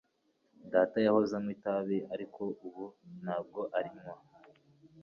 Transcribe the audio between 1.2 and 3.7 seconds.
anywa itabi ariko ubu ntabwo